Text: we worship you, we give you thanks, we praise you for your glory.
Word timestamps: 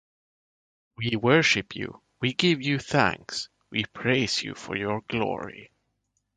we 0.97 1.15
worship 1.15 1.75
you, 1.75 2.01
we 2.21 2.33
give 2.33 2.59
you 2.59 2.79
thanks, 2.79 3.49
we 3.69 3.85
praise 3.93 4.41
you 4.41 4.55
for 4.55 4.75
your 4.75 5.01
glory. 5.07 5.69